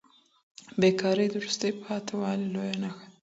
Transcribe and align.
بې 0.79 0.89
کاري 1.01 1.25
د 1.31 1.35
وروسته 1.41 1.65
پاته 1.83 2.13
والي 2.21 2.47
لویه 2.53 2.75
نښه 2.81 3.05
ده. 3.09 3.13